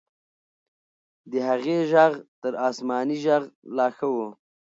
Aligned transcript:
د 1.31 1.33
هغې 1.47 1.77
ږغ 1.91 2.13
تر 2.41 2.53
آسماني 2.67 3.17
ږغ 3.25 3.43
لا 3.75 3.87
ښه 3.95 4.07
و. 4.13 4.15